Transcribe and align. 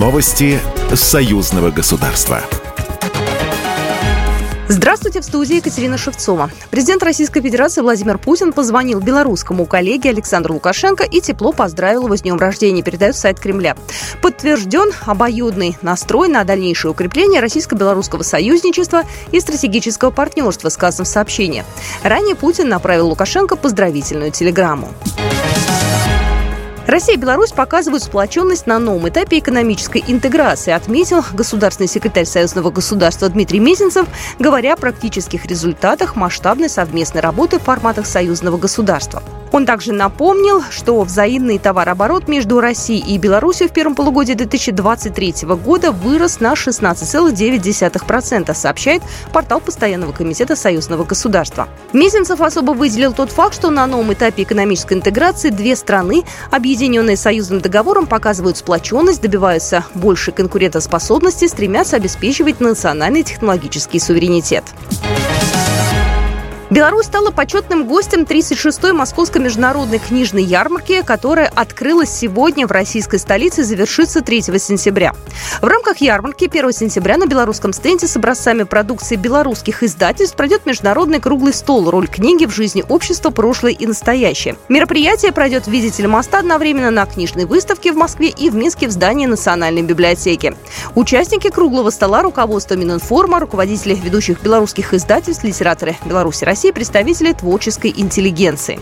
Новости 0.00 0.58
союзного 0.94 1.70
государства. 1.70 2.40
Здравствуйте, 4.66 5.20
в 5.20 5.24
студии 5.24 5.56
Екатерина 5.56 5.98
Шевцова. 5.98 6.50
Президент 6.70 7.02
Российской 7.02 7.42
Федерации 7.42 7.82
Владимир 7.82 8.16
Путин 8.16 8.54
позвонил 8.54 9.00
белорусскому 9.00 9.66
коллеге 9.66 10.08
Александру 10.08 10.54
Лукашенко 10.54 11.04
и 11.04 11.20
тепло 11.20 11.52
поздравил 11.52 12.04
его 12.04 12.16
с 12.16 12.22
днем 12.22 12.38
рождения, 12.38 12.82
передает 12.82 13.14
сайт 13.14 13.38
Кремля. 13.38 13.76
Подтвержден 14.22 14.90
обоюдный 15.04 15.76
настрой 15.82 16.28
на 16.28 16.44
дальнейшее 16.44 16.92
укрепление 16.92 17.42
российско-белорусского 17.42 18.22
союзничества 18.22 19.02
и 19.32 19.40
стратегического 19.40 20.10
партнерства, 20.10 20.70
сказано 20.70 21.04
в 21.04 21.08
сообщении. 21.08 21.62
Ранее 22.02 22.36
Путин 22.36 22.70
направил 22.70 23.08
Лукашенко 23.08 23.54
поздравительную 23.54 24.30
телеграмму. 24.30 24.94
Россия 26.90 27.14
и 27.14 27.18
Беларусь 27.18 27.52
показывают 27.52 28.02
сплоченность 28.02 28.66
на 28.66 28.80
новом 28.80 29.08
этапе 29.08 29.38
экономической 29.38 30.02
интеграции, 30.08 30.72
отметил 30.72 31.24
государственный 31.32 31.86
секретарь 31.86 32.24
Союзного 32.24 32.72
государства 32.72 33.28
Дмитрий 33.28 33.60
Мезенцев, 33.60 34.08
говоря 34.40 34.72
о 34.72 34.76
практических 34.76 35.46
результатах 35.46 36.16
масштабной 36.16 36.68
совместной 36.68 37.20
работы 37.20 37.60
в 37.60 37.62
форматах 37.62 38.06
союзного 38.06 38.58
государства. 38.58 39.22
Он 39.52 39.66
также 39.66 39.92
напомнил, 39.92 40.62
что 40.70 41.02
взаимный 41.02 41.58
товарооборот 41.58 42.28
между 42.28 42.60
Россией 42.60 43.14
и 43.14 43.18
Беларусью 43.18 43.68
в 43.68 43.72
первом 43.72 43.96
полугодии 43.96 44.34
2023 44.34 45.34
года 45.64 45.90
вырос 45.90 46.38
на 46.40 46.52
16,9%, 46.52 48.54
сообщает 48.54 49.02
портал 49.32 49.60
Постоянного 49.60 50.12
комитета 50.12 50.54
союзного 50.56 51.04
государства. 51.04 51.68
Мезенцев 51.92 52.40
особо 52.40 52.72
выделил 52.72 53.12
тот 53.12 53.32
факт, 53.32 53.54
что 53.54 53.70
на 53.70 53.86
новом 53.86 54.12
этапе 54.12 54.44
экономической 54.44 54.94
интеграции 54.94 55.50
две 55.50 55.76
страны, 55.76 56.24
объединенные 56.50 57.16
союзным 57.16 57.60
договором, 57.60 58.06
показывают 58.06 58.56
сплоченность, 58.56 59.20
добиваются 59.20 59.84
большей 59.94 60.32
конкурентоспособности, 60.32 61.46
стремятся 61.46 61.96
обеспечивать 61.96 62.60
национальный 62.60 63.22
технологический 63.22 63.98
суверенитет. 63.98 64.64
Беларусь 66.70 67.06
стала 67.06 67.32
почетным 67.32 67.84
гостем 67.84 68.20
36-й 68.20 68.92
Московской 68.92 69.42
международной 69.42 69.98
книжной 69.98 70.44
ярмарки, 70.44 71.02
которая 71.02 71.50
открылась 71.52 72.10
сегодня 72.10 72.64
в 72.64 72.70
российской 72.70 73.18
столице 73.18 73.62
и 73.62 73.64
завершится 73.64 74.20
3 74.20 74.42
сентября. 74.42 75.12
В 75.60 75.66
рамках 75.66 75.96
ярмарки 75.96 76.44
1 76.44 76.72
сентября 76.72 77.16
на 77.16 77.26
белорусском 77.26 77.72
стенде 77.72 78.06
с 78.06 78.14
образцами 78.14 78.62
продукции 78.62 79.16
белорусских 79.16 79.82
издательств 79.82 80.36
пройдет 80.36 80.64
международный 80.64 81.18
круглый 81.18 81.54
стол 81.54 81.90
«Роль 81.90 82.06
книги 82.06 82.44
в 82.44 82.54
жизни 82.54 82.84
общества. 82.88 83.30
Прошлое 83.30 83.72
и 83.72 83.84
настоящее». 83.84 84.56
Мероприятие 84.68 85.32
пройдет 85.32 85.64
в 85.64 85.70
виде 85.72 85.90
телемоста 85.90 86.38
одновременно 86.38 86.92
на 86.92 87.04
книжной 87.04 87.46
выставке 87.46 87.90
в 87.92 87.96
Москве 87.96 88.28
и 88.28 88.48
в 88.48 88.54
Минске 88.54 88.86
в 88.86 88.92
здании 88.92 89.26
Национальной 89.26 89.82
библиотеки. 89.82 90.54
Участники 90.94 91.50
круглого 91.50 91.90
стола, 91.90 92.22
руководство 92.22 92.74
Мининформа, 92.74 93.40
руководители 93.40 93.96
ведущих 93.96 94.40
белорусских 94.40 94.94
издательств, 94.94 95.42
литераторы 95.42 95.96
Беларуси 96.04 96.44
России 96.44 96.59
России 96.60 96.72
представители 96.72 97.32
творческой 97.32 97.94
интеллигенции. 97.96 98.78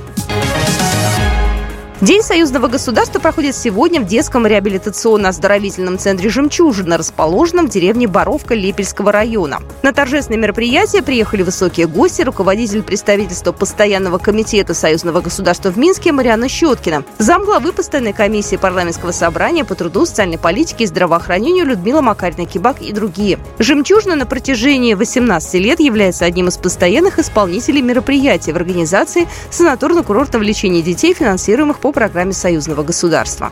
День 2.01 2.23
союзного 2.23 2.69
государства 2.69 3.19
проходит 3.19 3.57
сегодня 3.57 4.01
в 4.01 4.07
детском 4.07 4.47
реабилитационно-оздоровительном 4.47 5.99
центре 5.99 6.31
«Жемчужина», 6.31 6.97
расположенном 6.97 7.67
в 7.67 7.71
деревне 7.71 8.07
Боровка 8.07 8.55
Лепельского 8.55 9.11
района. 9.11 9.59
На 9.83 9.93
торжественное 9.93 10.39
мероприятие 10.39 11.03
приехали 11.03 11.43
высокие 11.43 11.89
гости, 11.89 12.23
руководитель 12.23 12.85
представительства 12.85 13.51
Постоянного 13.51 14.19
комитета 14.19 14.75
союзного 14.75 15.21
государства 15.21 15.71
в 15.71 15.77
Минске 15.77 16.13
Мариана 16.13 16.49
Щеткина, 16.49 17.03
замглавы 17.19 17.73
Постоянной 17.73 18.13
комиссии 18.13 18.55
парламентского 18.55 19.11
собрания 19.11 19.65
по 19.65 19.75
труду, 19.75 20.07
социальной 20.07 20.39
политике 20.39 20.85
и 20.85 20.87
здравоохранению 20.87 21.67
Людмила 21.67 22.01
Макарина-Кибак 22.01 22.81
и 22.81 22.93
другие. 22.93 23.41
«Жемчужина» 23.59 24.15
на 24.15 24.25
протяжении 24.25 24.95
18 24.95 25.55
лет 25.55 25.81
является 25.81 26.27
одним 26.27 26.47
из 26.47 26.59
постоянных 26.59 27.19
исполнителей 27.19 27.83
мероприятий 27.83 28.53
в 28.53 28.57
организации 28.57 29.27
санаторно-курортного 29.51 30.45
лечения 30.45 30.83
детей, 30.83 31.13
финансируемых 31.13 31.81
по 31.81 31.88
по 31.89 31.93
программе 31.93 32.35
союзного 32.35 32.83
государства. 32.83 33.51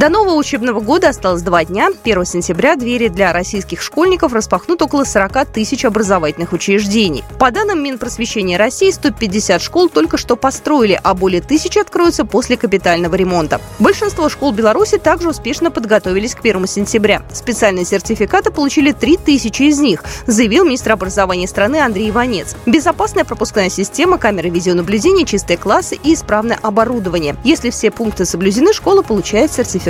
До 0.00 0.08
нового 0.08 0.36
учебного 0.36 0.80
года 0.80 1.10
осталось 1.10 1.42
два 1.42 1.62
дня. 1.62 1.90
1 2.04 2.24
сентября 2.24 2.74
двери 2.74 3.08
для 3.08 3.34
российских 3.34 3.82
школьников 3.82 4.32
распахнут 4.32 4.80
около 4.80 5.04
40 5.04 5.44
тысяч 5.52 5.84
образовательных 5.84 6.54
учреждений. 6.54 7.22
По 7.38 7.50
данным 7.50 7.82
Минпросвещения 7.82 8.56
России, 8.56 8.90
150 8.90 9.60
школ 9.60 9.90
только 9.90 10.16
что 10.16 10.36
построили, 10.36 10.98
а 11.04 11.12
более 11.12 11.42
тысячи 11.42 11.78
откроются 11.78 12.24
после 12.24 12.56
капитального 12.56 13.14
ремонта. 13.14 13.60
Большинство 13.78 14.30
школ 14.30 14.52
Беларуси 14.52 14.96
также 14.96 15.28
успешно 15.28 15.70
подготовились 15.70 16.34
к 16.34 16.40
1 16.40 16.66
сентября. 16.66 17.20
Специальные 17.30 17.84
сертификаты 17.84 18.50
получили 18.50 18.92
3 18.92 19.18
тысячи 19.18 19.64
из 19.64 19.80
них, 19.80 20.02
заявил 20.26 20.64
министр 20.64 20.92
образования 20.92 21.46
страны 21.46 21.76
Андрей 21.76 22.08
Иванец. 22.08 22.56
Безопасная 22.64 23.26
пропускная 23.26 23.68
система, 23.68 24.16
камеры 24.16 24.48
видеонаблюдения, 24.48 25.26
чистые 25.26 25.58
классы 25.58 25.98
и 26.02 26.14
исправное 26.14 26.58
оборудование. 26.62 27.36
Если 27.44 27.68
все 27.68 27.90
пункты 27.90 28.24
соблюдены, 28.24 28.72
школа 28.72 29.02
получает 29.02 29.52
сертификат 29.52 29.89